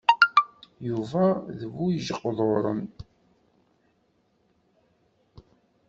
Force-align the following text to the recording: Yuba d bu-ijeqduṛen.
Yuba 0.87 1.23
d 1.59 1.61
bu-ijeqduṛen. 1.73 2.81